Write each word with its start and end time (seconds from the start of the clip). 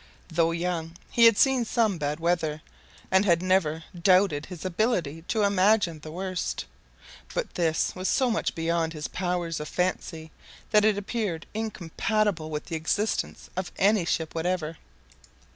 Though 0.29 0.49
young, 0.49 0.95
he 1.11 1.25
had 1.25 1.37
seen 1.37 1.63
some 1.63 1.99
bad 1.99 2.19
weather, 2.19 2.63
and 3.11 3.23
had 3.23 3.43
never 3.43 3.83
doubted 3.95 4.47
his 4.47 4.65
ability 4.65 5.21
to 5.27 5.43
imagine 5.43 5.99
the 5.99 6.11
worst; 6.11 6.65
but 7.35 7.53
this 7.53 7.93
was 7.95 8.07
so 8.09 8.31
much 8.31 8.55
beyond 8.55 8.93
his 8.93 9.07
powers 9.07 9.59
of 9.59 9.67
fancy 9.67 10.31
that 10.71 10.83
it 10.83 10.97
appeared 10.97 11.45
incompatible 11.53 12.49
with 12.49 12.65
the 12.65 12.75
existence 12.75 13.51
of 13.55 13.71
any 13.77 14.03
ship 14.03 14.33
whatever. 14.33 14.79